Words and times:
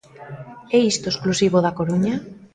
É 0.77 0.79
isto 0.91 1.07
exclusivo 1.09 1.57
da 1.61 1.75
Coruña? 1.79 2.15